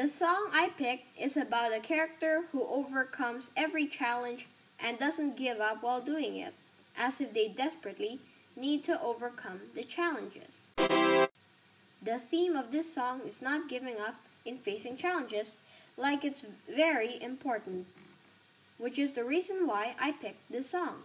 The 0.00 0.06
song 0.06 0.50
I 0.52 0.68
picked 0.68 1.18
is 1.18 1.36
about 1.36 1.72
a 1.72 1.80
character 1.80 2.44
who 2.52 2.64
overcomes 2.68 3.50
every 3.56 3.88
challenge 3.88 4.46
and 4.78 4.96
doesn't 4.96 5.36
give 5.36 5.58
up 5.58 5.82
while 5.82 6.00
doing 6.00 6.36
it, 6.36 6.54
as 6.96 7.20
if 7.20 7.34
they 7.34 7.48
desperately 7.48 8.20
need 8.54 8.84
to 8.84 9.02
overcome 9.02 9.60
the 9.74 9.82
challenges. 9.82 10.68
The 10.76 12.20
theme 12.30 12.54
of 12.54 12.70
this 12.70 12.94
song 12.94 13.22
is 13.26 13.42
not 13.42 13.68
giving 13.68 13.98
up 13.98 14.14
in 14.44 14.58
facing 14.58 14.98
challenges, 14.98 15.56
like 15.96 16.24
it's 16.24 16.44
very 16.72 17.20
important, 17.20 17.84
which 18.78 19.00
is 19.00 19.14
the 19.14 19.24
reason 19.24 19.66
why 19.66 19.96
I 19.98 20.12
picked 20.12 20.48
this 20.48 20.70
song. 20.70 21.02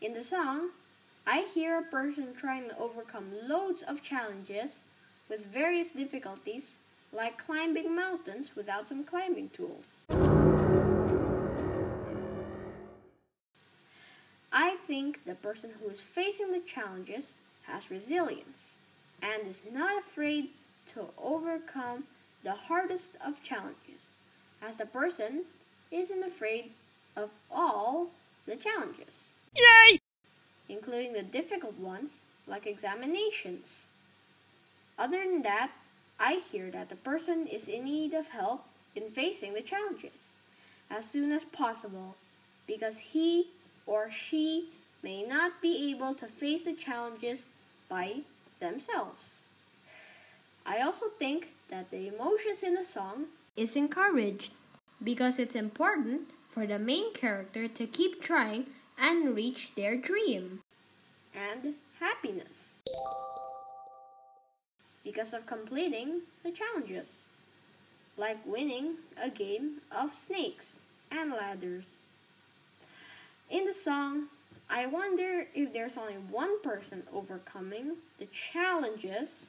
In 0.00 0.14
the 0.14 0.24
song, 0.24 0.70
I 1.28 1.46
hear 1.54 1.78
a 1.78 1.82
person 1.82 2.34
trying 2.34 2.70
to 2.70 2.78
overcome 2.78 3.30
loads 3.46 3.82
of 3.82 4.02
challenges 4.02 4.80
with 5.28 5.46
various 5.46 5.92
difficulties, 5.92 6.78
like 7.16 7.38
climbing 7.38 7.96
mountains 7.96 8.50
without 8.54 8.86
some 8.86 9.02
climbing 9.02 9.48
tools. 9.48 9.86
I 14.52 14.76
think 14.86 15.24
the 15.24 15.34
person 15.34 15.70
who 15.80 15.88
is 15.88 16.02
facing 16.02 16.52
the 16.52 16.60
challenges 16.60 17.32
has 17.64 17.90
resilience 17.90 18.76
and 19.22 19.48
is 19.48 19.62
not 19.72 19.98
afraid 19.98 20.50
to 20.88 21.06
overcome 21.20 22.04
the 22.44 22.52
hardest 22.52 23.10
of 23.24 23.42
challenges, 23.42 24.12
as 24.62 24.76
the 24.76 24.86
person 24.86 25.42
isn't 25.90 26.22
afraid 26.22 26.70
of 27.16 27.30
all 27.50 28.08
the 28.46 28.56
challenges. 28.56 29.30
Yay! 29.56 29.98
Including 30.68 31.14
the 31.14 31.22
difficult 31.22 31.78
ones, 31.78 32.20
like 32.46 32.66
examinations. 32.66 33.86
Other 34.98 35.18
than 35.18 35.42
that, 35.42 35.70
I 36.18 36.40
hear 36.50 36.70
that 36.70 36.88
the 36.88 36.96
person 36.96 37.46
is 37.46 37.68
in 37.68 37.84
need 37.84 38.14
of 38.14 38.28
help 38.28 38.64
in 38.94 39.10
facing 39.10 39.54
the 39.54 39.60
challenges 39.60 40.32
as 40.90 41.04
soon 41.04 41.32
as 41.32 41.44
possible 41.44 42.16
because 42.66 42.98
he 42.98 43.48
or 43.86 44.10
she 44.10 44.68
may 45.02 45.22
not 45.22 45.60
be 45.60 45.90
able 45.92 46.14
to 46.14 46.26
face 46.26 46.64
the 46.64 46.72
challenges 46.72 47.44
by 47.88 48.20
themselves. 48.60 49.40
I 50.64 50.80
also 50.80 51.06
think 51.18 51.50
that 51.68 51.90
the 51.90 52.08
emotions 52.08 52.62
in 52.62 52.74
the 52.74 52.84
song 52.84 53.26
is 53.56 53.76
encouraged 53.76 54.52
because 55.02 55.38
it's 55.38 55.54
important 55.54 56.30
for 56.50 56.66
the 56.66 56.78
main 56.78 57.12
character 57.12 57.68
to 57.68 57.86
keep 57.86 58.22
trying 58.22 58.66
and 58.98 59.36
reach 59.36 59.72
their 59.76 59.96
dream 59.96 60.60
and 61.34 61.74
happiness 62.00 62.72
because 65.06 65.32
of 65.32 65.46
completing 65.46 66.20
the 66.42 66.50
challenges, 66.50 67.06
like 68.18 68.44
winning 68.44 68.96
a 69.22 69.30
game 69.30 69.76
of 69.92 70.12
snakes 70.12 70.80
and 71.12 71.30
ladders. 71.30 71.92
In 73.48 73.64
the 73.64 73.72
song, 73.72 74.24
I 74.68 74.86
wonder 74.86 75.46
if 75.54 75.72
there's 75.72 75.96
only 75.96 76.14
one 76.14 76.60
person 76.60 77.04
overcoming 77.14 77.92
the 78.18 78.26
challenges 78.26 79.48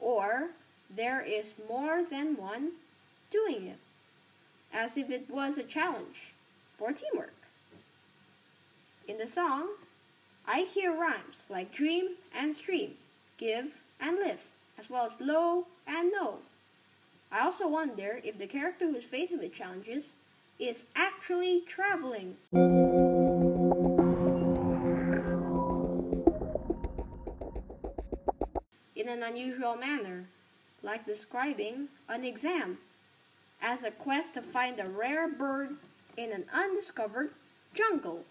or 0.00 0.48
there 0.90 1.22
is 1.22 1.54
more 1.68 2.02
than 2.10 2.36
one 2.36 2.72
doing 3.30 3.68
it, 3.68 3.78
as 4.72 4.96
if 4.96 5.10
it 5.10 5.30
was 5.30 5.58
a 5.58 5.62
challenge 5.62 6.32
for 6.76 6.90
teamwork. 6.90 7.34
In 9.06 9.16
the 9.16 9.28
song, 9.28 9.68
I 10.44 10.62
hear 10.62 10.92
rhymes 10.92 11.42
like 11.48 11.72
dream 11.72 12.16
and 12.36 12.54
stream, 12.54 12.94
give 13.38 13.66
and 14.00 14.16
live, 14.16 14.42
as 14.78 14.90
well 14.90 15.06
as 15.06 15.20
low 15.20 15.66
and 15.86 16.12
no. 16.12 16.38
I 17.30 17.40
also 17.40 17.68
wonder 17.68 18.20
if 18.22 18.38
the 18.38 18.46
character 18.46 18.90
who's 18.90 19.04
facing 19.04 19.40
the 19.40 19.48
challenges 19.48 20.10
is 20.58 20.84
actually 20.94 21.62
traveling. 21.66 22.36
In 28.94 29.08
an 29.08 29.22
unusual 29.22 29.76
manner, 29.76 30.24
like 30.82 31.04
describing 31.04 31.88
an 32.08 32.24
exam 32.24 32.78
as 33.60 33.82
a 33.82 33.90
quest 33.90 34.34
to 34.34 34.42
find 34.42 34.80
a 34.80 34.88
rare 34.88 35.28
bird 35.28 35.76
in 36.16 36.32
an 36.32 36.44
undiscovered 36.52 37.30
jungle. 37.74 38.24